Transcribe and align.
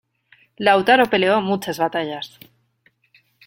Lautaro 0.57 1.05
peleó 1.11 1.41
muchas 1.41 1.77
batallas. 1.77 2.39